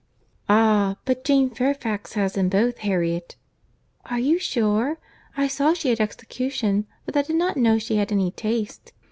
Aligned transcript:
"Ah! 0.49 0.97
but 1.05 1.23
Jane 1.23 1.51
Fairfax 1.51 2.13
has 2.13 2.33
them 2.33 2.49
both, 2.49 2.79
Harriet." 2.79 3.35
"Are 4.07 4.17
you 4.17 4.39
sure? 4.39 4.97
I 5.37 5.47
saw 5.47 5.75
she 5.75 5.89
had 5.89 5.99
execution, 6.01 6.87
but 7.05 7.15
I 7.15 7.21
did 7.21 7.35
not 7.35 7.55
know 7.55 7.77
she 7.77 7.97
had 7.97 8.11
any 8.11 8.31
taste. 8.31 8.93